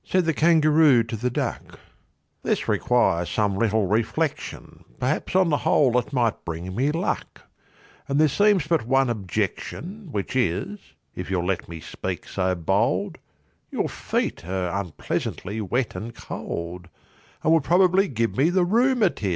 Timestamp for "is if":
10.35-11.29